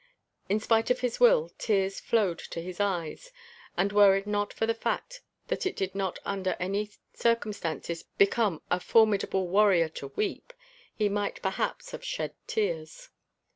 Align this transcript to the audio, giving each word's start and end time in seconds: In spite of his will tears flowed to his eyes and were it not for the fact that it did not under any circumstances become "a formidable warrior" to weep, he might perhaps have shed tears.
In 0.49 0.59
spite 0.59 0.89
of 0.89 1.01
his 1.01 1.19
will 1.19 1.51
tears 1.59 1.99
flowed 1.99 2.39
to 2.39 2.59
his 2.59 2.79
eyes 2.79 3.31
and 3.77 3.91
were 3.91 4.15
it 4.15 4.25
not 4.25 4.51
for 4.51 4.65
the 4.65 4.73
fact 4.73 5.21
that 5.49 5.67
it 5.67 5.75
did 5.75 5.93
not 5.93 6.17
under 6.25 6.57
any 6.59 6.89
circumstances 7.13 8.01
become 8.17 8.63
"a 8.71 8.79
formidable 8.79 9.47
warrior" 9.47 9.89
to 9.89 10.07
weep, 10.15 10.53
he 10.95 11.07
might 11.07 11.39
perhaps 11.43 11.91
have 11.91 12.03
shed 12.03 12.33
tears. 12.47 13.09